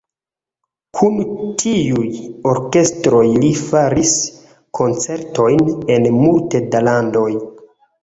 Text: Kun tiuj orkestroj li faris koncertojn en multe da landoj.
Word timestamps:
Kun 0.99 1.19
tiuj 1.63 2.07
orkestroj 2.53 3.21
li 3.45 3.53
faris 3.61 4.17
koncertojn 4.81 5.65
en 5.99 6.13
multe 6.21 6.67
da 6.75 6.87
landoj. 6.93 7.33